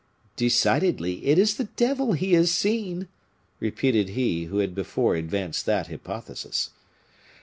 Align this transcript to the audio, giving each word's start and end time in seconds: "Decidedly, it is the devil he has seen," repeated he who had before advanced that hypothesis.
"Decidedly, 0.35 1.27
it 1.27 1.37
is 1.37 1.57
the 1.57 1.65
devil 1.65 2.13
he 2.13 2.33
has 2.33 2.49
seen," 2.49 3.07
repeated 3.59 4.09
he 4.09 4.45
who 4.45 4.57
had 4.57 4.73
before 4.73 5.13
advanced 5.13 5.67
that 5.67 5.89
hypothesis. 5.89 6.71